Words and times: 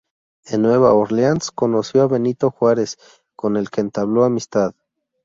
En 0.47 0.63
Nueva 0.63 0.93
Orleans 0.93 1.51
conoció 1.51 2.01
a 2.01 2.07
Benito 2.07 2.49
Juárez 2.49 2.97
con 3.35 3.55
el 3.55 3.69
que 3.69 3.81
entabló 3.81 4.23
amistad. 4.23 4.73